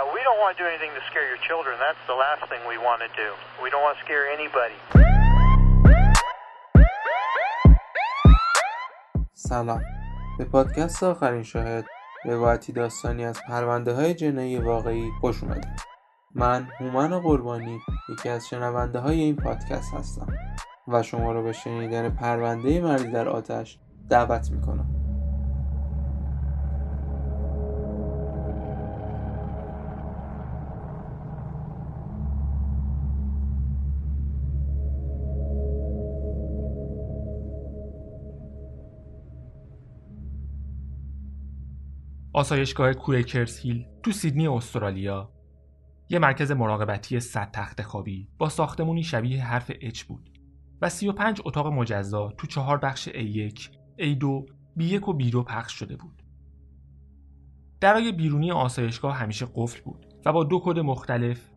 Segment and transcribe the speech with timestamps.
[0.00, 1.74] Yeah, we don't want to do anything to scare your children.
[1.86, 3.28] That's the last thing we want to do.
[3.62, 4.78] We don't want to scare anybody.
[9.34, 9.82] سلام
[10.38, 11.84] به پادکست آخرین شاهد
[12.24, 15.80] روایتی داستانی از پرونده های جنایی واقعی خوش اومدید
[16.34, 20.32] من هومن قربانی یکی از شنونده های این پادکست هستم
[20.88, 23.78] و شما رو به شنیدن پرونده مردی در آتش
[24.10, 24.99] دعوت می‌کنم
[42.40, 45.32] آسایشگاه کویکرز هیل تو سیدنی استرالیا
[46.08, 50.30] یه مرکز مراقبتی صد تخت خوابی با ساختمونی شبیه حرف اچ بود
[50.82, 53.60] و 35 اتاق مجزا تو چهار بخش A1,
[53.98, 54.24] A2,
[54.80, 56.22] B1 و B2 پخش شده بود.
[57.80, 61.50] درای بیرونی آسایشگاه همیشه قفل بود و با دو کد مختلف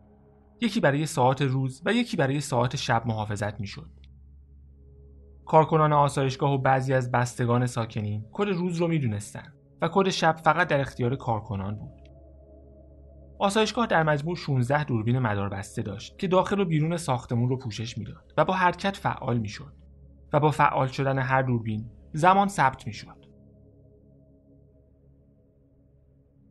[0.60, 3.90] یکی برای ساعت روز و یکی برای ساعت شب محافظت می‌شد.
[5.46, 10.68] کارکنان آسایشگاه و بعضی از بستگان ساکنین کد روز رو می‌دونستن و کد شب فقط
[10.68, 12.00] در اختیار کارکنان بود.
[13.38, 18.34] آسایشگاه در مجموع 16 دوربین مداربسته داشت که داخل و بیرون ساختمون رو پوشش می‌داد
[18.36, 19.72] و با حرکت فعال می‌شد
[20.32, 23.24] و با فعال شدن هر دوربین زمان ثبت می‌شد.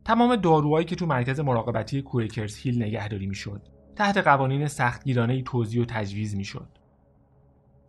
[0.04, 5.84] تمام داروهایی که تو مرکز مراقبتی کویکرز هیل نگهداری می‌شد تحت قوانین سختگیرانه توزیع و
[5.84, 6.78] تجویز می‌شد.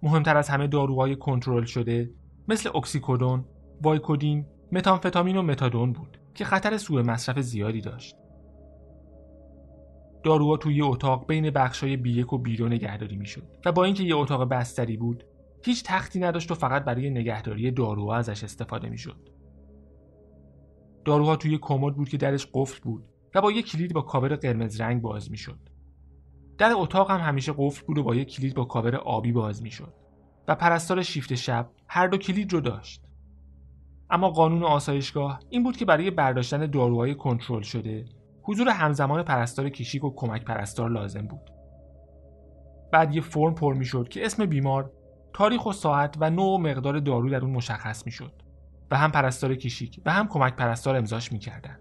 [0.04, 2.14] مهمتر از همه داروهای کنترل شده
[2.48, 3.46] مثل اکسیکودون،
[3.82, 4.46] وایکودین،
[4.76, 8.16] متامفتامین و متادون بود که خطر سوء مصرف زیادی داشت.
[10.24, 14.16] داروها توی اتاق بین بخشای B یک و B نگهداری می‌شد و با اینکه یه
[14.16, 15.24] اتاق بستری بود
[15.64, 19.30] هیچ تختی نداشت و فقط برای نگهداری داروها ازش استفاده می‌شد.
[21.06, 23.04] داروها توی کمد بود که درش قفل بود
[23.36, 25.60] و با یه کلید با کاور قرمز رنگ باز می‌شد.
[26.58, 29.94] در اتاق هم همیشه قفل بود و با یه کلید با کاور آبی باز می‌شد
[30.48, 33.05] و پرستار شیفت شب هر دو کلید رو داشت.
[34.10, 38.06] اما قانون آسایشگاه این بود که برای برداشتن داروهای کنترل شده
[38.44, 41.52] حضور همزمان پرستار کشیک و کمک پرستار لازم بود.
[42.92, 44.92] بعد یه فرم پر می‌شد که اسم بیمار،
[45.34, 48.34] تاریخ و ساعت و نوع و مقدار دارو در اون مشخص می‌شد
[48.92, 51.80] و هم پرستار کشیک و هم کمک پرستار امضاش می‌کردن.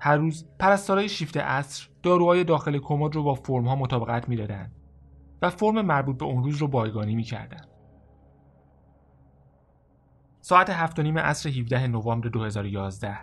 [0.00, 4.72] هر روز پرستارای شیفت عصر داروهای داخل کمد رو با فرم ها مطابقت می‌دادند
[5.42, 7.69] و فرم مربوط به اون روز رو بایگانی می‌کردن.
[10.50, 13.18] ساعت هفت و نیم عصر 17 نوامبر 2011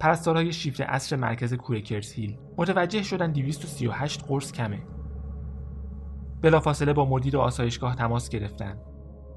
[0.00, 4.82] پرستارهای شیفت عصر مرکز کویکرز هیل متوجه شدن 238 قرص کمه.
[6.42, 8.78] بلافاصله با مدیر آسایشگاه تماس گرفتن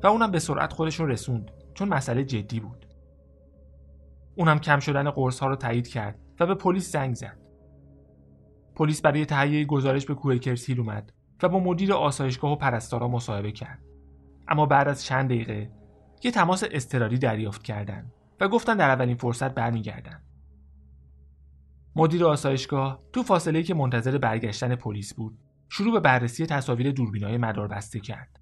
[0.03, 2.87] و اونم به سرعت خودشون رسوند چون مسئله جدی بود.
[4.35, 7.37] اونم کم شدن قرص ها رو تایید کرد و به پلیس زنگ زد.
[8.75, 11.13] پلیس برای تهیه گزارش به کویکرز هیل اومد
[11.43, 13.79] و با مدیر آسایشگاه و پرستارا مصاحبه کرد.
[14.47, 15.82] اما بعد از چند دقیقه
[16.23, 20.21] یه تماس اضطراری دریافت کردند و گفتن در اولین فرصت برمیگردن.
[21.95, 25.37] مدیر آسایشگاه تو فاصله که منتظر برگشتن پلیس بود
[25.69, 28.39] شروع به بررسی تصاویر دوربینای مدار بسته کرد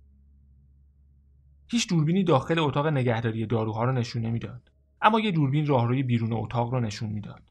[1.67, 4.71] هیچ دوربینی داخل اتاق نگهداری داروها رو نشون نمی‌داد
[5.01, 7.41] اما یه دوربین راهروی بیرون اتاق رو نشون می‌داد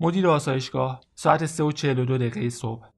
[0.00, 2.88] مدیر آسایشگاه ساعت 3 و 42 دقیقه صبح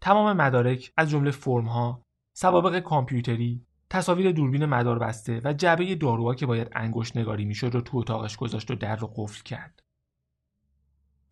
[0.00, 2.02] تمام مدارک از جمله فرمها
[2.32, 7.80] سوابق کامپیوتری تصاویر دوربین مدار بسته و جعبه داروها که باید انگشت نگاری می‌شد رو
[7.80, 9.82] تو اتاقش گذاشت و در رو قفل کرد.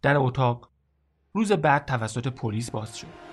[0.02, 0.70] در اتاق
[1.32, 3.31] روز بعد توسط پلیس باز شد.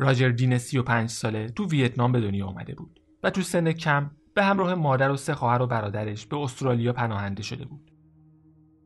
[0.00, 4.44] راجر دین 35 ساله تو ویتنام به دنیا آمده بود و تو سن کم به
[4.44, 7.90] همراه مادر و سه خواهر و برادرش به استرالیا پناهنده شده بود.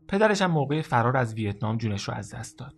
[0.08, 2.74] پدرش هم موقع فرار از ویتنام جونش رو از دست داد.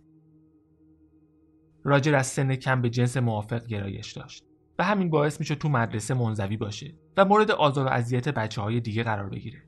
[1.83, 4.43] راجر از سن کم به جنس موافق گرایش داشت
[4.79, 8.79] و همین باعث میشه تو مدرسه منزوی باشه و مورد آزار و اذیت بچه های
[8.79, 9.63] دیگه قرار بگیره.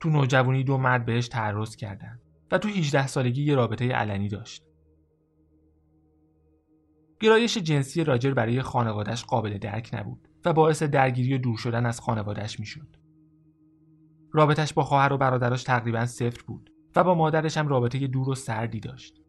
[0.00, 2.20] تو نوجوانی دو مرد بهش تعرض کردن
[2.50, 4.65] و تو 18 سالگی یه رابطه علنی داشت.
[7.20, 12.00] گرایش جنسی راجر برای خانوادش قابل درک نبود و باعث درگیری و دور شدن از
[12.00, 12.96] خانوادش می‌شد.
[14.32, 18.34] رابطش با خواهر و برادراش تقریبا صفر بود و با مادرش هم رابطه دور و
[18.34, 19.20] سردی داشت.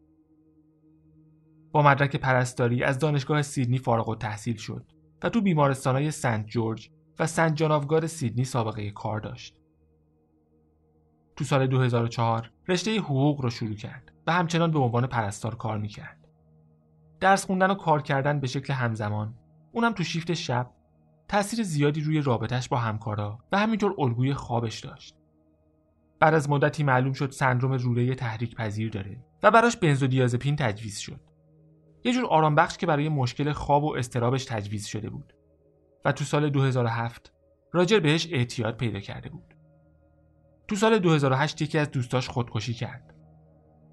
[1.72, 4.92] با مدرک پرستاری از دانشگاه سیدنی فارغ و تحصیل شد
[5.22, 9.60] و تو بیمارستانهای سنت جورج و سنت جان سیدنی سابقه کار داشت.
[11.36, 16.27] تو سال 2004 رشته حقوق رو شروع کرد و همچنان به عنوان پرستار کار می‌کرد.
[17.20, 19.34] درس خوندن و کار کردن به شکل همزمان
[19.72, 20.70] اونم تو شیفت شب
[21.28, 25.14] تأثیر زیادی روی رابطش با همکارا و همینطور الگوی خوابش داشت.
[26.20, 31.20] بعد از مدتی معلوم شد سندروم روره تحریک پذیر داره و براش بنزودیازپین تجویز شد.
[32.04, 35.34] یه جور آرام بخش که برای مشکل خواب و استرابش تجویز شده بود
[36.04, 37.32] و تو سال 2007
[37.72, 39.54] راجر بهش اعتیاد پیدا کرده بود.
[40.68, 43.14] تو سال 2008 یکی از دوستاش خودکشی کرد.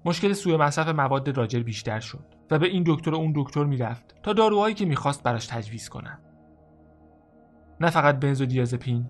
[0.04, 4.14] مشکل سوء مصرف مواد راجر بیشتر شد و به این دکتر و اون دکتر می‌رفت
[4.22, 6.18] تا داروهایی که می‌خواست براش تجویز کنن.
[7.80, 9.06] نه فقط بنزودیازپین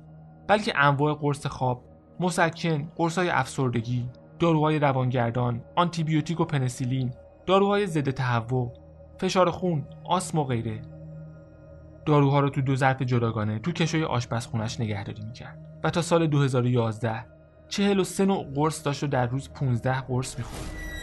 [0.48, 1.84] بلکه انواع قرص خواب،
[2.20, 7.14] مسکن، قرصای افسردگی، داروهای روانگردان، آنتیبیوتیک و پنسیلین،
[7.46, 8.72] داروهای ضد تهوع،
[9.18, 10.82] فشار خون، آسم و غیره.
[12.06, 17.26] داروها رو تو دو ظرف جداگانه تو کشوی آشپزخونش نگهداری می‌کرد و تا سال 2011
[17.68, 20.95] 43 نوع قرص داشت و در روز 15 قرص می‌خورد.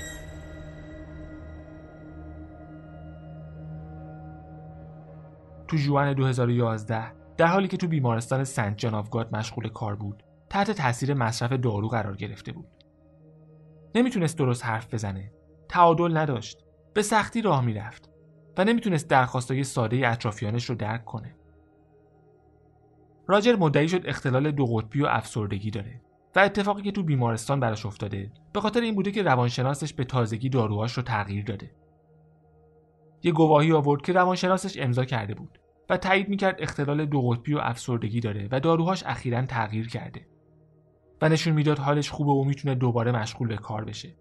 [5.73, 10.23] تو جوان 2011 در حالی که تو بیمارستان سنت جان آف گاد مشغول کار بود
[10.49, 12.67] تحت تاثیر مصرف دارو قرار گرفته بود.
[13.95, 15.31] نمی‌تونست درست حرف بزنه.
[15.69, 16.57] تعادل نداشت.
[16.93, 18.09] به سختی راه می‌رفت
[18.57, 21.35] و نمی‌تونست درخواستای ساده اطرافیانش رو درک کنه.
[23.27, 26.01] راجر مدعی شد اختلال دو قطبی و افسردگی داره
[26.35, 30.49] و اتفاقی که تو بیمارستان براش افتاده به خاطر این بوده که روانشناسش به تازگی
[30.49, 31.71] داروهاش رو تغییر داده.
[33.23, 35.59] یه گواهی آورد که روانشناسش امضا کرده بود.
[35.89, 40.27] و تایید می‌کرد اختلال دو قطبی و افسردگی داره و داروهاش اخیرا تغییر کرده.
[41.21, 44.15] و نشون می‌داد حالش خوبه و می‌تونه دوباره مشغول به کار بشه.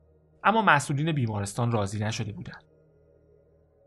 [0.44, 2.59] اما مسئولین بیمارستان راضی نشده بودن.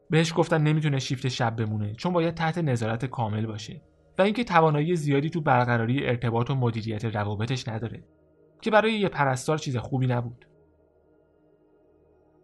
[0.10, 3.81] بهش گفتن نمی‌تونه شیفت شب بمونه چون باید تحت نظارت کامل باشه
[4.18, 8.04] و اینکه توانایی زیادی تو برقراری ارتباط و مدیریت روابطش نداره
[8.62, 10.45] که برای یه پرستار چیز خوبی نبود.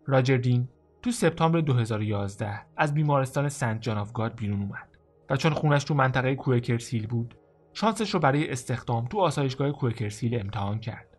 [0.05, 0.67] راجر دین
[1.01, 4.90] تو سپتامبر 2011 از بیمارستان سنت جان آف بیرون اومد.
[5.31, 7.37] و چون خونش تو منطقه کوکرسیل بود
[7.73, 11.17] شانسش رو برای استخدام تو آسایشگاه کوکرسیل امتحان کرد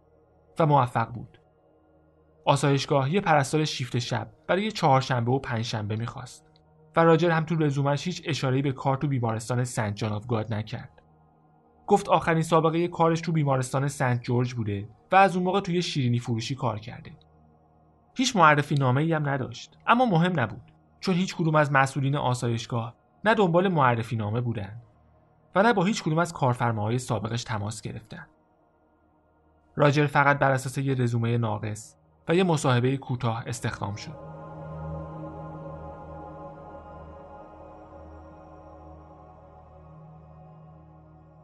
[0.59, 1.38] و موفق بود.
[2.44, 6.50] آسایشگاه یه پرستار شیفت شب برای چهارشنبه و پنجشنبه می‌خواست
[6.97, 10.55] و راجر هم تو رزومش هیچ اشاره‌ای به کار تو بیمارستان سنت جان آف گاد
[10.55, 11.03] نکرد.
[11.87, 16.19] گفت آخرین سابقه کارش تو بیمارستان سنت جورج بوده و از اون موقع توی شیرینی
[16.19, 17.12] فروشی کار کرده.
[18.17, 23.01] هیچ معرفی نامه ای هم نداشت اما مهم نبود چون هیچ کدوم از مسئولین آسایشگاه
[23.24, 24.82] نه دنبال معرفی نامه بودن
[25.54, 28.26] و نه با هیچ کدوم از کارفرماهای سابقش تماس گرفتن.
[29.76, 31.96] راجر فقط بر اساس یه رزومه ناقص
[32.28, 34.32] و یه مصاحبه کوتاه استخدام شد.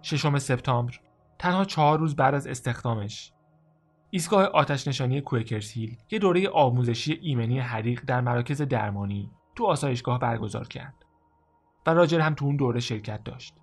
[0.02, 0.94] ششم سپتامبر
[1.38, 3.32] تنها چهار روز بعد از استخدامش
[4.10, 10.18] ایستگاه آتش نشانی کوکرز هیل یه دوره آموزشی ایمنی حریق در مراکز درمانی تو آسایشگاه
[10.18, 11.07] برگزار کرد.
[11.86, 13.54] و راجر هم تو اون دوره شرکت داشت.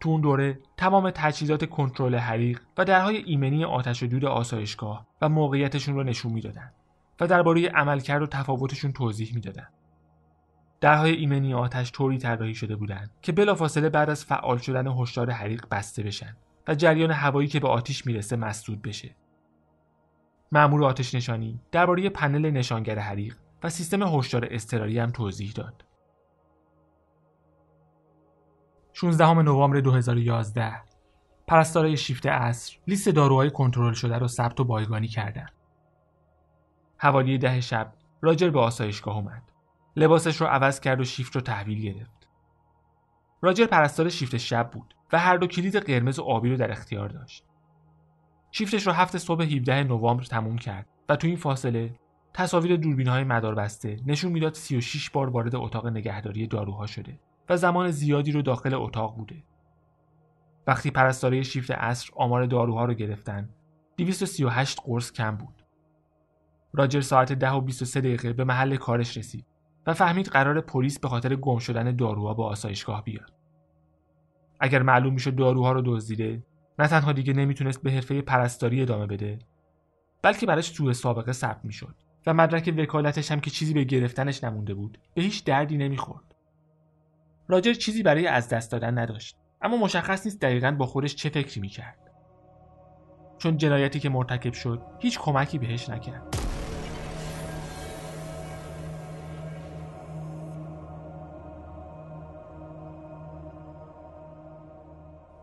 [0.00, 5.28] تو اون دوره تمام تجهیزات کنترل حریق و درهای ایمنی آتش و دود آسایشگاه و
[5.28, 6.72] موقعیتشون رو نشون می‌دادن
[7.20, 9.68] و درباره عملکرد و تفاوتشون توضیح می‌دادن.
[10.80, 15.66] درهای ایمنی آتش طوری طراحی شده بودند که بلافاصله بعد از فعال شدن هشدار حریق
[15.70, 16.36] بسته بشن
[16.68, 19.16] و جریان هوایی که به آتیش می‌رسه مسدود بشه.
[20.52, 25.84] مأمور آتش نشانی درباره پنل نشانگر حریق و سیستم هشدار اضطراری هم توضیح داد.
[28.92, 30.72] 16 نوامبر 2011
[31.46, 35.52] پرستارای شیفت عصر لیست داروهای کنترل شده رو ثبت و بایگانی کردند.
[36.96, 39.42] حوالی ده شب راجر به آسایشگاه اومد.
[39.96, 42.28] لباسش رو عوض کرد و شیفت رو تحویل گرفت.
[43.42, 47.08] راجر پرستار شیفت شب بود و هر دو کلید قرمز و آبی رو در اختیار
[47.08, 47.44] داشت.
[48.50, 51.94] شیفتش رو هفت صبح 17 نوامبر تموم کرد و تو این فاصله
[52.34, 57.18] تصاویر دوربین های مدار بسته نشون می‌داد 36 بار وارد اتاق نگهداری داروها شده
[57.48, 59.44] و زمان زیادی رو داخل اتاق بوده.
[60.66, 63.48] وقتی پرستاره شیفت عصر آمار داروها رو گرفتن
[63.96, 65.62] 238 قرص کم بود.
[66.72, 69.46] راجر ساعت 10 و 23 دقیقه به محل کارش رسید
[69.86, 73.32] و فهمید قرار پلیس به خاطر گم شدن داروها با آسایشگاه بیاد.
[74.60, 76.42] اگر معلوم می‌شد داروها رو دزدیده،
[76.78, 79.38] نه تنها دیگه نمی‌تونست به حرفه پرستاری ادامه بده،
[80.22, 81.94] بلکه براش سوء سابقه ثبت می‌شد
[82.26, 86.31] و مدرک وکالتش هم که چیزی به گرفتنش نمونده بود، به هیچ دردی نمی‌خورد.
[87.48, 91.60] راجر چیزی برای از دست دادن نداشت، اما مشخص نیست دقیقا با خودش چه فکری
[91.60, 91.98] می‌کرد.
[93.38, 96.22] چون جنایتی که مرتکب شد هیچ کمکی بهش نکرد.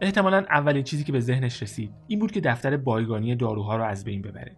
[0.02, 4.04] احتمالا اولین چیزی که به ذهنش رسید این بود که دفتر بایگانی داروها رو از
[4.04, 4.58] بین ببره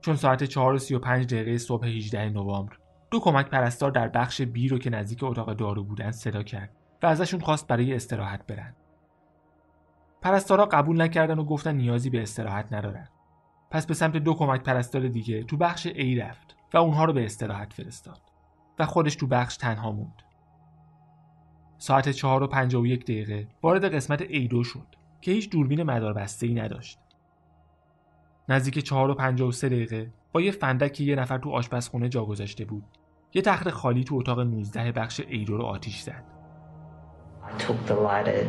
[0.00, 2.76] چون ساعت 4 دقیقه صبح 18 نوامبر
[3.10, 6.70] دو کمک پرستار در بخش بی رو که نزدیک اتاق دارو بودن صدا کرد
[7.02, 8.74] و ازشون خواست برای استراحت برن.
[10.22, 13.08] پرستارا قبول نکردن و گفتن نیازی به استراحت ندارن.
[13.70, 17.24] پس به سمت دو کمک پرستار دیگه تو بخش A رفت و اونها رو به
[17.24, 18.20] استراحت فرستاد
[18.78, 20.22] و خودش تو بخش تنها موند.
[21.78, 24.86] ساعت 4 و 51 دقیقه وارد قسمت ایدو شد
[25.20, 26.98] که هیچ دوربین مداربسته ای نداشت.
[28.48, 32.84] نزدیک 4 و 53 دقیقه با فندک که یه نفر تو آشپزخونه جا گذاشته بود.
[33.34, 36.24] یه تخت خالی تو اتاق 19 بخش ایدو رو آتیش زد.
[37.42, 38.46] I took the lighter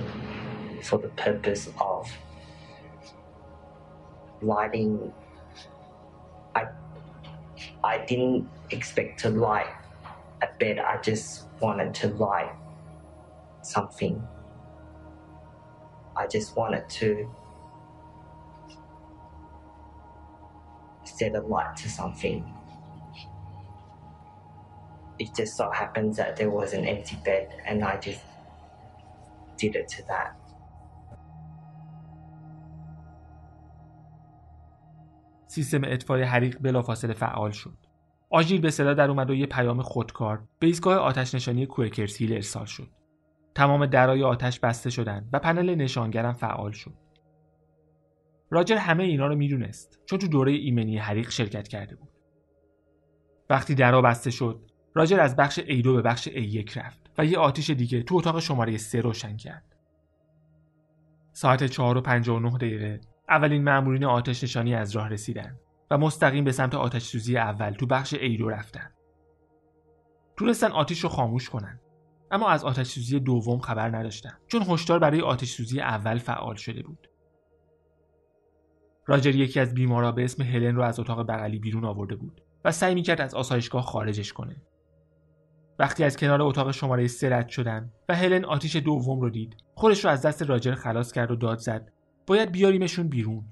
[21.18, 22.38] set a light to something.
[25.24, 28.24] It just so happens that there was an empty bed and I just
[29.62, 30.34] did it to that.
[35.48, 37.78] سیستم اطفای حریق بلافاصله فعال شد.
[38.30, 42.34] آژیر به صدا در اومد و یه پیام خودکار به ایستگاه آتش نشانی کوکرز هیل
[42.34, 42.88] ارسال شد.
[43.56, 47.07] تمام درای آتش بسته شدند و پنل نشانگرم فعال شد.
[48.50, 52.10] راجر همه اینا رو می‌دونست چون تو دوره ایمنی حریق شرکت کرده بود.
[53.50, 57.70] وقتی درا بسته شد، راجر از بخش A2 به بخش A1 رفت و یه آتیش
[57.70, 59.76] دیگه تو اتاق شماره 3 روشن کرد.
[61.34, 65.60] ساعت 4 و 59 دقیقه اولین مأمورین آتش نشانی از راه رسیدن
[65.92, 68.92] و مستقیم به سمت آتش سوزی اول تو بخش A2 رفتن.
[70.38, 71.80] تونستن آتیش رو خاموش کنن
[72.32, 76.84] اما از آتش سوزی دوم خبر نداشتن چون هشدار برای آتش سوزی اول فعال شده
[76.84, 77.08] بود.
[79.08, 82.72] راجر یکی از بیمارا به اسم هلن رو از اتاق بغلی بیرون آورده بود و
[82.72, 84.56] سعی می‌کرد از آسایشگاه خارجش کنه.
[85.80, 90.06] وقتی از کنار اتاق شماره سه رد شدن و هلن آتیش دوم رو دید خودش
[90.06, 91.92] رو از دست راجر خلاص کرد و داد زد
[92.28, 93.46] باید بیاریمشون بیرون.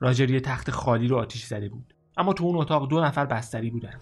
[0.00, 3.70] راجر یه تخت خالی رو آتیش زده بود اما تو اون اتاق دو نفر بستری
[3.70, 4.00] بودن.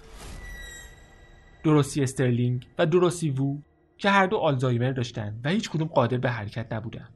[1.65, 3.61] درستی استرلینگ و درستی وو
[3.97, 7.09] که هر دو آلزایمر داشتن و هیچ کدوم قادر به حرکت نبودن.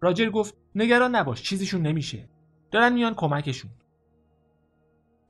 [0.00, 2.28] راجر گفت نگران نباش چیزیشون نمیشه
[2.70, 3.70] دارن میان کمکشون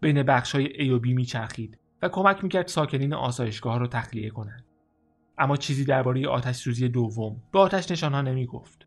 [0.01, 4.65] بین بخش های A و B میچرخید و کمک می‌کرد ساکنین آسایشگاه رو تخلیه کنند.
[5.39, 8.87] اما چیزی درباره آتش سوزی دوم به آتش نشانها نمی‌گفت.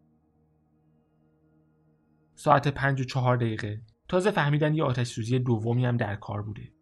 [2.36, 6.74] ساعت پنج و چهار دقیقه تازه فهمیدن یه آتش سوزی دومی هم در کار بوده.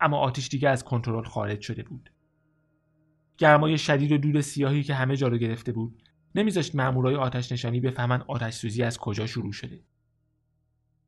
[0.00, 2.12] اما آتش دیگه از کنترل خارج شده بود.
[3.38, 7.80] گرمای شدید و دود سیاهی که همه جا رو گرفته بود نمیذاشت مامورای آتش نشانی
[7.80, 9.80] بفهمن آتش سوزی از کجا شروع شده.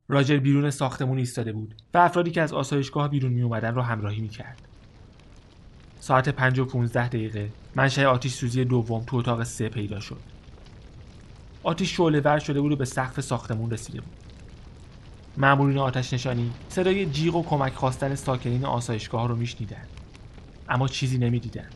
[0.07, 4.21] راجر بیرون ساختمون ایستاده بود و افرادی که از آسایشگاه بیرون می اومدن رو همراهی
[4.21, 4.61] می‌کرد.
[5.99, 10.21] ساعت 5 و 15 دقیقه منشأ آتش سوزی دوم تو اتاق سه پیدا شد.
[11.63, 14.13] آتش شعله ور شده بود و به سقف ساختمون رسیده بود.
[15.37, 19.87] مامورین آتش نشانی صدای جیغ و کمک خواستن ساکنین آسایشگاه رو میشنیدن
[20.69, 21.69] اما چیزی نمی‌دیدن.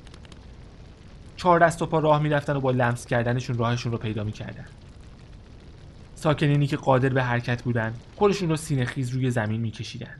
[1.45, 4.65] چهار دست و پا راه می‌رفتن و با لمس کردنشون راهشون رو پیدا می‌کردن.
[6.15, 10.15] ساکنینی که قادر به حرکت بودن خودشون رو سینه خیز روی زمین میکشیدن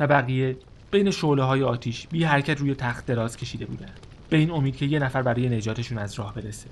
[0.00, 0.56] و بقیه
[0.90, 3.90] بین شعله های آتیش بی حرکت روی تخت دراز کشیده بودن.
[4.28, 6.68] به این امید که یه نفر برای نجاتشون از راه برسه.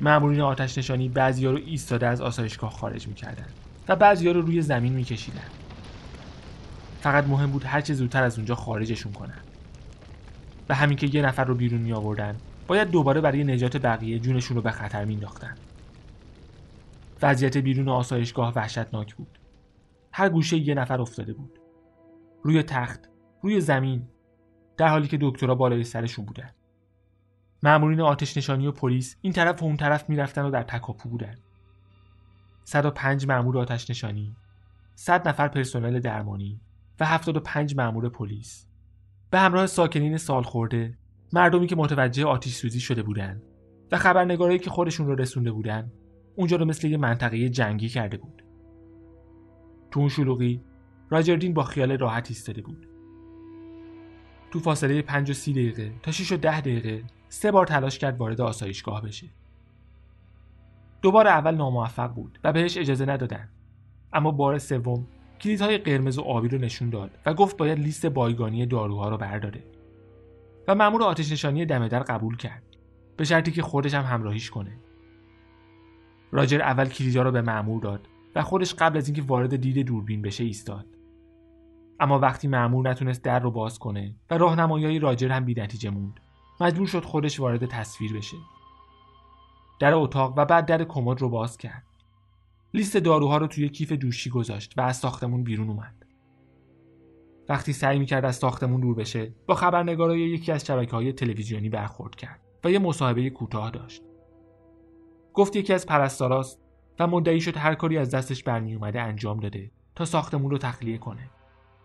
[0.00, 3.46] مامورین آتش نشانی بعضیا رو ایستاده از آسایشگاه خارج می‌کردن
[3.88, 5.48] و بعضیا رو روی زمین میکشیدن.
[7.00, 9.40] فقط مهم بود هرچه زودتر از اونجا خارجشون کنن.
[10.68, 12.36] و همین که یه نفر رو بیرون می آوردن
[12.68, 15.54] باید دوباره برای نجات بقیه جونشون رو به خطر مینداختن
[17.22, 19.38] وضعیت بیرون آسایشگاه وحشتناک بود.
[20.12, 21.58] هر گوشه یه نفر افتاده بود.
[22.42, 23.08] روی تخت
[23.42, 24.08] روی زمین
[24.76, 26.50] در حالی که دکترها بالای سرشون بودن.
[27.62, 31.34] مأمورین آتش نشانی و پلیس این طرف و اون طرف می‌رفتن و در تکاپو بودن.
[32.64, 34.36] 105 مأمور آتش نشانی
[34.94, 36.60] 100 نفر پرسنل درمانی
[37.00, 38.66] و 75 مأمور پلیس.
[39.30, 40.98] به همراه ساکنین سال خورده
[41.32, 43.42] مردمی که متوجه آتیش سوزی شده بودند
[43.92, 45.92] و خبرنگارایی که خودشون رو رسونده بودن
[46.36, 48.42] اونجا رو مثل یه منطقه جنگی کرده بود.
[49.90, 50.60] تو اون شلوغی
[51.10, 52.88] راجردین با خیال راحت ایستاده بود.
[54.50, 58.18] تو فاصله 5 و 30 دقیقه تا 6 و 10 دقیقه سه بار تلاش کرد
[58.18, 59.26] وارد آسایشگاه بشه.
[61.02, 63.48] دوبار اول ناموفق بود و بهش اجازه ندادن.
[64.12, 65.06] اما بار سوم
[65.40, 69.64] کلیدهای قرمز و آبی رو نشون داد و گفت باید لیست بایگانی داروها رو برداره.
[70.68, 72.62] و مأمور آتش نشانی دم در قبول کرد
[73.16, 74.78] به شرطی که خودش هم همراهیش کنه.
[76.32, 80.22] راجر اول کلیدا رو به مأمور داد و خودش قبل از اینکه وارد دید دوربین
[80.22, 80.86] بشه ایستاد.
[82.00, 86.20] اما وقتی مأمور نتونست در رو باز کنه و راهنمایی راجر هم بی‌نتیجه موند
[86.60, 88.36] مجبور شد خودش وارد تصویر بشه.
[89.80, 91.84] در اتاق و بعد در کمد رو باز کرد.
[92.74, 95.97] لیست داروها رو توی کیف دوشی گذاشت و از ساختمون بیرون اومد.
[97.48, 102.14] وقتی سعی می‌کرد از ساختمون دور بشه با خبرنگارای یکی از شبکه های تلویزیونی برخورد
[102.14, 104.02] کرد و یه مصاحبه کوتاه داشت.
[105.34, 106.60] گفت یکی از پرستاراست
[106.98, 110.98] و مدعی شد هر کاری از دستش برمی اومده انجام داده تا ساختمون رو تخلیه
[110.98, 111.30] کنه.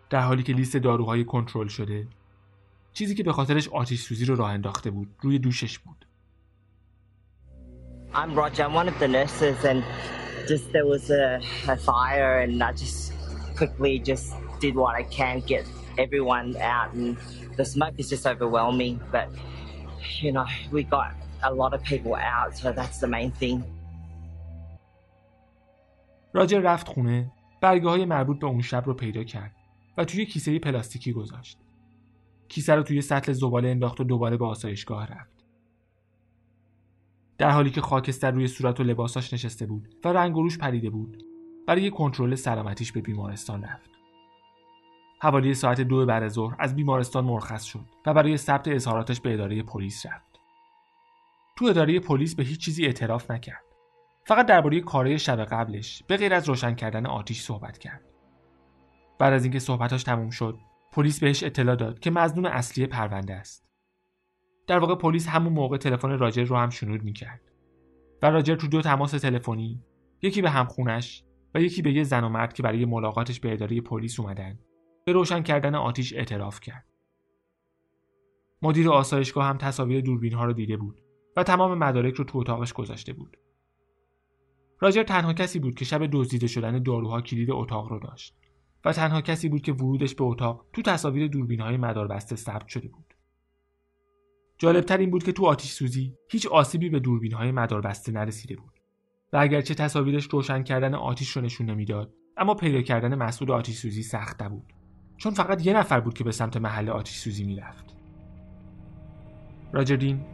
[0.10, 2.08] در حالی که لیست داروهای کنترل شده
[2.93, 6.05] چیزی که به خاطرش آتیش سوزی رو راه انداخته بود روی دوشش بود.
[8.13, 8.63] I'm Roger.
[8.65, 9.84] I'm one of the nurses, and
[10.48, 11.41] just there was a
[11.89, 13.13] fire, and I just
[13.58, 14.27] quickly just
[14.63, 15.63] did what I can get
[16.03, 17.10] everyone out, and
[17.60, 18.93] the smoke is just overwhelming.
[19.15, 19.27] But
[20.24, 21.12] you know, we got
[21.50, 23.60] a lot of people out, so that's the main thing.
[26.34, 29.55] راجر رفت خونه برگه های مربوط به اون شب رو پیدا کرد
[29.98, 31.58] و توی کیسه پلاستیکی گذاشت.
[32.48, 35.46] کیسه رو توی سطل زباله انداخت و دوباره به آسایشگاه رفت.
[37.38, 41.24] در حالی که خاکستر روی صورت و لباساش نشسته بود و رنگ روش پریده بود
[41.67, 43.93] برای کنترل سلامتیش به بیمارستان رفت
[45.24, 49.63] حوالی ساعت دو بعد ظهر از بیمارستان مرخص شد و برای ثبت اظهاراتش به اداره
[49.63, 50.39] پلیس رفت.
[51.58, 53.63] تو اداره پلیس به هیچ چیزی اعتراف نکرد.
[54.25, 58.01] فقط درباره کارهای شب قبلش به غیر از روشن کردن آتیش صحبت کرد.
[59.20, 60.59] بعد از اینکه صحبتاش تموم شد
[60.92, 63.66] پلیس بهش اطلاع داد که مزنون اصلی پرونده است.
[64.68, 67.42] در واقع پلیس همون موقع تلفن راجر رو هم شنود می‌کرد.
[68.22, 69.83] و راجر تو دو تماس تلفنی
[70.22, 71.24] یکی به همخونش
[71.55, 74.59] و یکی به یه زن و مرد که برای ملاقاتش به اداره پلیس اومدن.
[75.05, 76.85] به روشن کردن آتیش اعتراف کرد.
[78.61, 81.01] مدیر آسایشگاه هم تصاویر دوربین ها رو دیده بود
[81.37, 83.37] و تمام مدارک رو تو اتاقش گذاشته بود.
[84.79, 88.35] راجر تنها کسی بود که شب دزدیده شدن داروها کلید اتاق رو داشت
[88.85, 92.87] و تنها کسی بود که ورودش به اتاق تو تصاویر دوربین های مداربسته ثبت شده
[92.87, 93.13] بود.
[94.57, 98.74] جالبتر این بود که تو آتیش سوزی هیچ آسیبی به دوربین های مداربسته نرسیده بود
[99.33, 104.03] و اگرچه تصاویرش روشن کردن آتیش رو نشون نمی‌داد اما پیدا کردن مسئول آتیش سوزی
[104.03, 104.74] سخت نبود.
[105.24, 107.96] چون فقط یه نفر بود که به سمت محل آتیش سوزی می‌رفت.
[109.74, 110.25] راجردین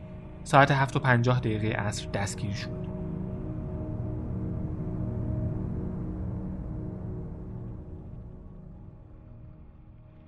[0.43, 2.87] ساعت هفت و پنجاه دقیقه عصر دستگیر شد.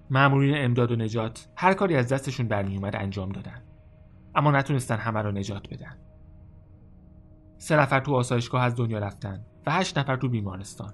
[0.10, 3.62] مأمورین امداد و نجات هر کاری از دستشون برمیومد انجام دادن.
[4.36, 5.98] اما نتونستن همه رو نجات بدن.
[7.58, 10.94] سه نفر تو آسایشگاه از دنیا رفتن و هشت نفر تو بیمارستان.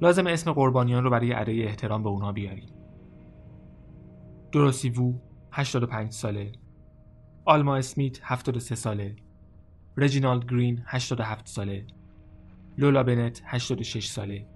[0.00, 2.68] لازم اسم قربانیان رو برای ادای احترام به اونها بیاریم
[4.52, 5.14] دروسی وو
[5.52, 6.52] 85 ساله.
[7.44, 9.16] آلما اسمیت 73 ساله.
[9.96, 11.86] رجینالد گرین 87 ساله.
[12.78, 14.46] لولا بنت 86 ساله.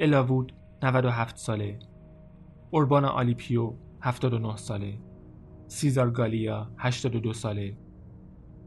[0.00, 1.78] الا وود 97 ساله.
[2.70, 4.98] اوربانا آلیپیو 79 ساله.
[5.66, 7.76] سیزار گالیا 82 ساله.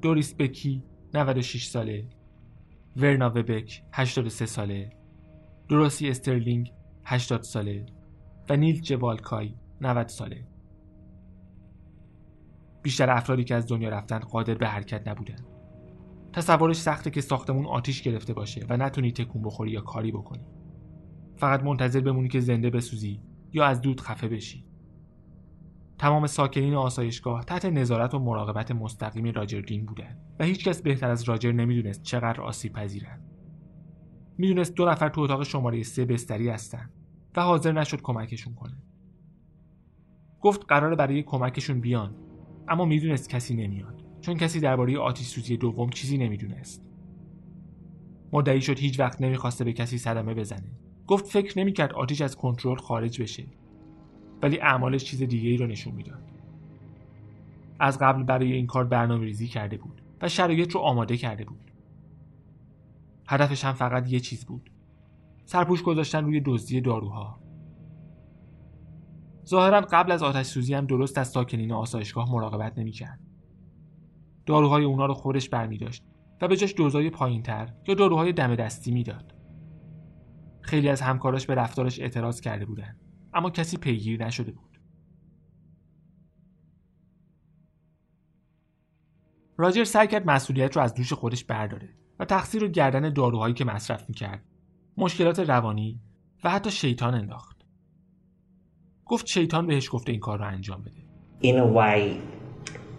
[0.02, 2.06] دوریس بکی 96 ساله.
[2.98, 5.01] ورنا وبک 83 ساله.
[5.72, 6.74] دروسی استرلینگ
[7.06, 7.86] 80 ساله
[8.50, 10.48] و نیل جوالکای 90 ساله.
[12.82, 15.36] بیشتر افرادی که از دنیا رفتن قادر به حرکت نبودن.
[16.34, 20.46] تصورش سخته که ساختمون آتیش گرفته باشه و نتونی تکون بخوری یا کاری بکنی.
[21.36, 23.22] فقط منتظر بمونی که زنده بسوزی
[23.54, 24.66] یا از دود خفه بشی.
[25.98, 31.24] تمام ساکنین آسایشگاه تحت نظارت و مراقبت مستقیم راجر دین بودند و هیچکس بهتر از
[31.24, 33.31] راجر نمی‌دونست چقدر آسیب پذیرند
[34.42, 36.90] می‌دونست دو نفر تو اتاق شماره سه بستری هستن
[37.36, 38.78] و حاضر نشد کمکشون کنه.
[40.42, 42.16] گفت قراره برای کمکشون بیان
[42.68, 46.90] اما می‌دونست کسی نمیاد چون کسی درباره آتیش سوزی دوم چیزی نمی‌دونست.
[48.34, 50.72] مدعی شد هیچ وقت نمی‌خواسته به کسی صدمه بزنه.
[51.08, 53.44] گفت فکر نمی‌کرد آتیش از کنترل خارج بشه
[54.42, 56.24] ولی اعمالش چیز دیگه ای رو نشون می‌داد.
[57.80, 61.71] از قبل برای این کار برنامه ریزی کرده بود و شرایط رو آماده کرده بود.
[63.32, 64.72] هدفش هم فقط یه چیز بود
[65.46, 67.42] سرپوش گذاشتن روی دزدی داروها
[69.46, 73.20] ظاهرا قبل از آتش سوزی هم درست از ساکنین آسایشگاه مراقبت نمی‌کرد.
[74.46, 76.04] داروهای اونا رو خودش برمی داشت
[76.42, 79.36] و به جاش دوزای پایین تر یا داروهای دم دستی می‌داد.
[80.62, 82.96] خیلی از همکاراش به رفتارش اعتراض کرده بودن
[83.34, 84.80] اما کسی پیگیر نشده بود.
[89.58, 93.66] راجر سعی کرد مسئولیت رو از دوش خودش برداره و تقصیر رو گردن داروهایی که
[93.66, 94.44] مصرف می‌کرد
[94.98, 96.00] مشکلات روانی
[96.44, 97.66] و حتی شیطان انداخت
[99.06, 101.02] گفت شیطان بهش گفته این کار رو انجام بده
[101.44, 102.22] In a way,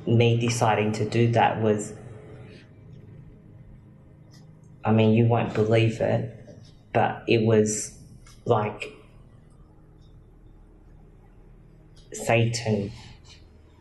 [0.06, 1.92] me deciding to do that was.
[4.84, 6.22] I mean, you won't believe it,
[6.96, 7.68] but it was
[8.56, 8.80] like
[12.12, 12.90] Satan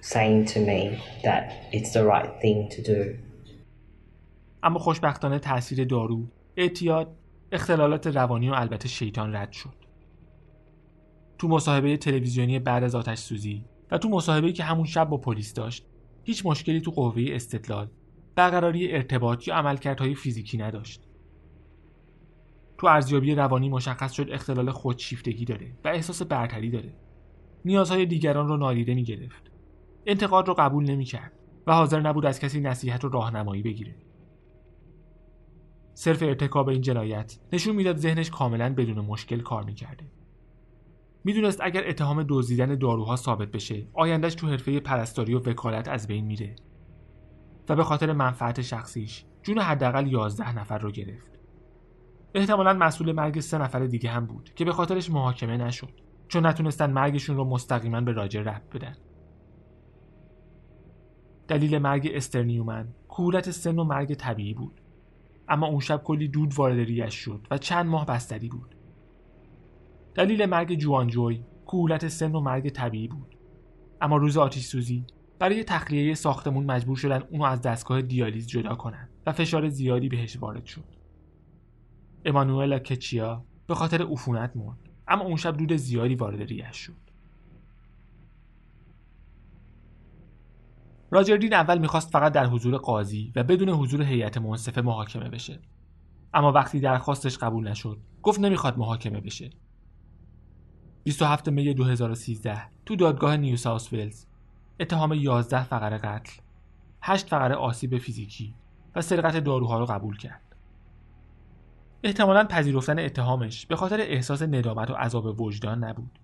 [0.01, 0.81] saying to me
[1.25, 1.41] that
[1.75, 3.01] it's the right thing to do.
[4.63, 7.15] اما خوشبختانه تاثیر دارو اعتیاد
[7.51, 9.75] اختلالات روانی و البته شیطان رد شد.
[11.37, 15.53] تو مصاحبه تلویزیونی بعد از آتش سوزی و تو مصاحبه‌ای که همون شب با پلیس
[15.53, 15.85] داشت
[16.23, 17.87] هیچ مشکلی تو قوه استدلال
[18.35, 21.07] برقراری ارتباط یا عملکردهای فیزیکی نداشت.
[22.77, 26.93] تو ارزیابی روانی مشخص شد اختلال خودشیفتگی داره و احساس برتری داره.
[27.65, 29.51] نیازهای دیگران رو نادیده می‌گرفت.
[30.05, 31.31] انتقاد رو قبول نمی‌کرد
[31.67, 33.95] و حاضر نبود از کسی نصیحت و راهنمایی بگیره.
[36.01, 37.39] صرف ارتکاب این جنایت.
[37.53, 40.05] نشون می‌داد ذهنش کاملا بدون مشکل کار می‌کرده.
[41.23, 46.25] می‌دونست اگر اتهام دزدیدن داروها ثابت بشه آیندهش تو حرفه پرستاری و وکالت از بین
[46.25, 46.55] میره.
[47.69, 51.39] و به خاطر منفعت شخصیش جون حداقل 11 نفر رو گرفت.
[52.35, 56.91] احتمالا مسئول مرگ سه نفر دیگه هم بود که به خاطرش محاکمه نشد چون نتونستن
[56.91, 58.97] مرگشون رو مستقیما به راجر رب بدن.
[61.47, 64.81] دلیل مرگ استرنیومن کولت سن و مرگ طبیعی بود.
[65.51, 68.75] اما اون شب کلی دود وارد ریش شد و چند ماه بستری بود.
[70.15, 73.37] دلیل مرگ جوان جوی کولت سن و مرگ طبیعی بود.
[74.01, 75.05] اما روز آتیش سوزی
[75.39, 80.37] برای تخلیه ساختمون مجبور شدن اونو از دستگاه دیالیز جدا کنن و فشار زیادی بهش
[80.37, 80.95] وارد شد.
[82.25, 84.89] امانوئل کچیا به خاطر عفونت مرد.
[85.07, 87.10] اما اون شب دود زیادی وارد ریش شد.
[91.11, 95.59] راجردین اول می‌خواست فقط در حضور قاضی و بدون حضور هیئت منصفه محاکمه بشه.
[96.33, 99.49] اما وقتی درخواستش قبول نشد گفت نمی‌خواد محاکمه بشه.
[101.03, 104.25] 27 می 2013 تو دادگاه نیو ساوس ولز
[104.79, 106.41] اتهام 11 فقره قتل
[107.01, 108.53] 8 فقره آسیب فیزیکی
[108.95, 110.55] و سرقت داروها رو قبول کرد.
[112.03, 116.19] احتمالا پذیرفتن اتهامش به خاطر احساس ندامت و عذاب وجدان نبود.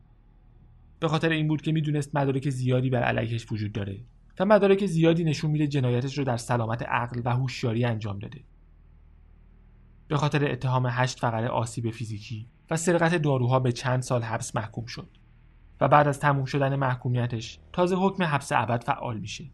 [1.00, 4.00] به خاطر این بود که می‌دونست مدارک زیادی بر علیهش وجود داره.
[4.40, 8.44] و مدارک زیادی نشون میده جنایتش رو در سلامت عقل و هوشیاری انجام داده.
[10.08, 14.86] به خاطر اتهام هشت فقره آسیب فیزیکی و سرقت داروها به چند سال حبس محکوم
[14.86, 15.10] شد
[15.82, 19.46] و بعد از تموم شدن محکومیتش تازه حکم حبس ابد فعال میشه.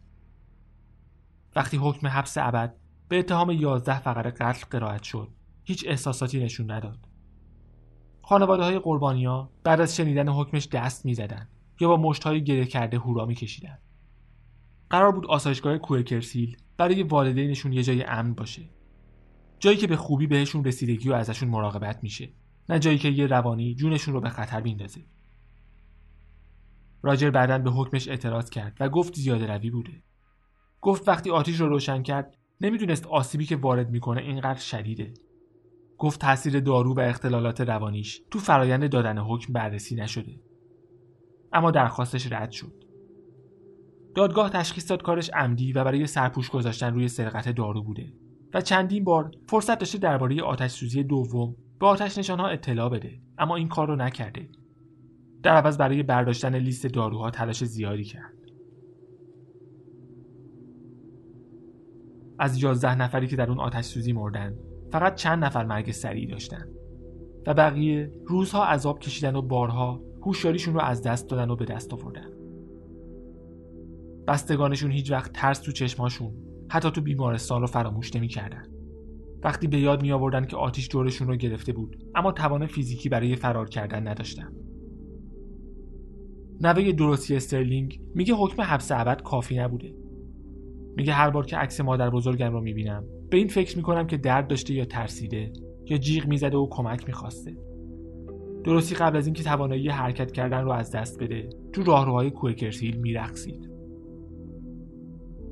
[1.56, 2.74] وقتی حکم حبس ابد
[3.08, 5.28] به اتهام 11 فقره قتل قرائت شد
[5.64, 6.98] هیچ احساساتی نشون نداد.
[8.22, 11.48] خانواده های قربانیا بعد از شنیدن حکمش دست می‌زدند
[11.80, 13.78] یا با مشتهای گره کرده هورا میکشیدند
[14.90, 18.62] قرار بود آسایشگاه کوهکرسیل برای والدینشون یه جای امن باشه.
[19.58, 22.32] جایی که به خوبی بهشون رسیدگی و ازشون مراقبت میشه
[22.68, 25.00] نه جایی که یه روانی جونشون رو به خطر بیندازه
[27.02, 30.02] راجر بعدا به حکمش اعتراض کرد و گفت زیاده روی بوده.
[30.80, 35.14] گفت وقتی آتیش رو روشن کرد نمی‌دونست آسیبی که وارد می‌کنه اینقدر شدیده.
[35.98, 40.40] گفت تاثیر دارو و اختلالات روانیش تو فرایند دادن حکم بررسی نشده.
[41.52, 42.83] اما درخواستش رد شد.
[44.14, 48.12] دادگاه تشخیص داد کارش عمدی و برای سرپوش گذاشتن روی سرقت دارو بوده.
[48.54, 53.56] و چندین بار فرصت داشته درباره آتش سوزی دوم به آتش نشانها اطلاع بده اما
[53.56, 54.48] این کار رو نکرده.
[55.42, 58.34] در عوض برای برداشتن لیست داروها تلاش زیادی کرد.
[62.38, 64.54] از یازده نفری که در اون آتش سوزی مردن
[64.92, 66.68] فقط چند نفر مرگ سریع داشتن.
[67.46, 71.92] و بقیه روزها عذاب کشیدن و بارها هوشیاریشون رو از دست دادن و به دست
[71.92, 72.43] آوردن.
[74.28, 76.32] بستگانشون هیچ وقت ترس تو چشماشون
[76.70, 78.62] حتی تو بیمارستان رو فراموش نمی‌کردن.
[79.42, 83.36] وقتی به یاد می آوردن که آتیش دورشون رو گرفته بود اما توان فیزیکی برای
[83.36, 84.52] فرار کردن نداشتن.
[86.60, 89.94] نوه درستی استرلینگ میگه حکم حبس ابد کافی نبوده.
[90.96, 94.48] میگه هر بار که عکس مادر بزرگم رو می‌بینم به این فکر می‌کنم که درد
[94.48, 95.52] داشته یا ترسیده
[95.90, 97.56] یا جیغ می‌زده و کمک می‌خواسته.
[98.64, 103.73] درستی قبل از اینکه توانایی حرکت کردن رو از دست بده تو راهروهای کوکرسیل میرقصید.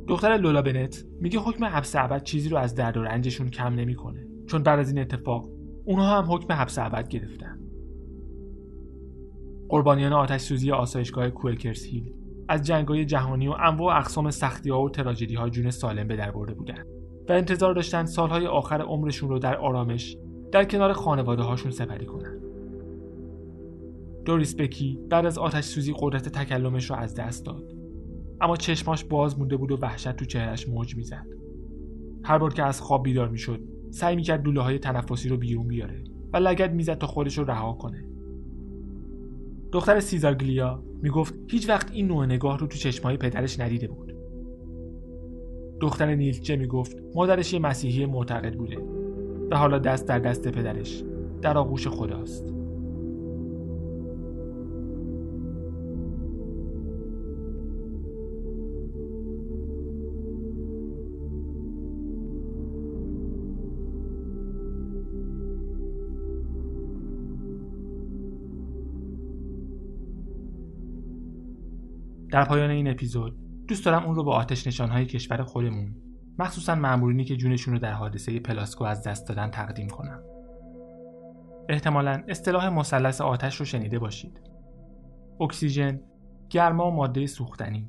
[0.08, 4.26] دختر لولا بنت میگه حکم حبس ابد چیزی رو از درد و رنجشون کم نمی‌کنه
[4.46, 5.48] چون بعد از این اتفاق
[5.84, 7.58] اونها هم حکم حبس ابد گرفتن
[9.68, 12.14] قربانیان آتش سوزی آسایشگاه کوئکرز هیل
[12.48, 16.86] از جنگ‌های جهانی و انواع اقسام سختی‌ها و تراژدی‌ها جون سالم به در برده بودند
[17.28, 20.16] و انتظار داشتن سالهای آخر عمرشون رو در آرامش
[20.52, 22.40] در کنار خانواده هاشون سپری کنن.
[24.24, 27.81] دوریس بکی بعد از آتش سوزی قدرت تکلمش رو از دست داد.
[28.42, 31.26] اما چشماش باز مونده بود و وحشت تو چهرش موج می‌زد.
[32.24, 36.04] هر بار که از خواب بیدار می‌شد، سعی می‌کرد دوله های تنفسی رو بیرون بیاره
[36.32, 38.04] و لگد می‌زد تا خودش رو رها کنه.
[39.72, 44.14] دختر سیزارگلیا می‌گفت هیچ وقت این نوع نگاه رو تو چشمهای پدرش ندیده بود.
[45.80, 48.76] دختر نیلچه می‌گفت مادرش یه مسیحی معتقد بوده
[49.50, 51.04] و حالا دست در دست پدرش
[51.42, 52.61] در آغوش خداست.
[72.32, 75.94] در پایان این اپیزود دوست دارم اون رو با آتش نشانهای کشور خودمون
[76.38, 80.22] مخصوصا مامورینی که جونشون رو در حادثه پلاسکو از دست دادن تقدیم کنم.
[81.68, 84.40] احتمالا اصطلاح مثلث آتش رو شنیده باشید.
[85.40, 86.00] اکسیژن
[86.50, 87.88] گرما و ماده سوختنی.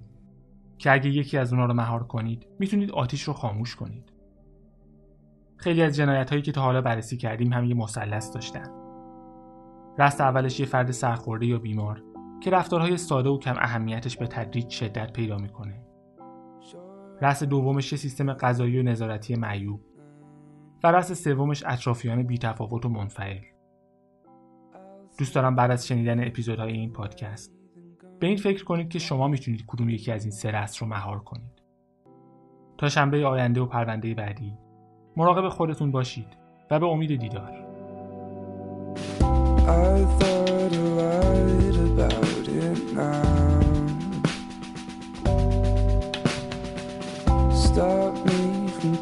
[0.78, 4.14] که اگه یکی از اونا رو مهار کنید می‌تونید آتیش رو خاموش کنید.
[5.58, 8.72] خیلی از جنایت هایی که تا حالا بررسی کردیم هم یه مثلث داشتن.
[10.00, 12.13] رست اولش یه فرد سرخورده یا بیمار.
[12.44, 15.82] که رفتارهای ساده و کم اهمیتش به تدریج شدت پیدا می‌کنه.
[17.22, 19.82] رأس دومش سیستم غذایی و نظارتی معیوب
[20.84, 23.38] و رأس سومش اطرافیان بیتفاوت و منفعل.
[25.18, 27.54] دوست دارم بعد از شنیدن اپیزودهای این پادکست
[28.20, 31.20] به این فکر کنید که شما می‌تونید کدوم یکی از این سه رأس رو مهار
[31.20, 31.62] کنید.
[32.78, 34.54] تا شنبه آینده و پرونده بعدی
[35.18, 36.38] مراقب خودتون باشید
[36.72, 37.64] و به امید دیدار.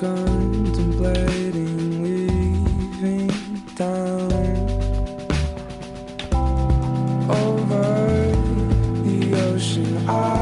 [0.01, 3.29] contemplating leaving
[3.75, 4.31] town
[7.29, 8.33] over
[9.03, 10.40] the ocean.